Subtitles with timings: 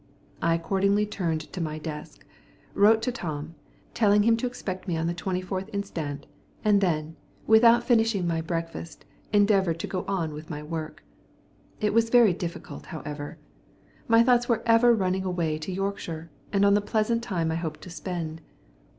[0.41, 2.25] I accordingly turned to my desk,
[2.73, 3.53] wrote to Tom,
[3.93, 9.05] telling him to expect me on the 24th inst., and then, without finishing my breakfast,
[9.31, 11.03] endeavoured to go on with my work.
[11.79, 13.37] It was very difficult, however.
[14.07, 17.81] My thoughts were ever running away to Yorkshire, and on the pleasant time I hoped
[17.81, 18.41] to spend.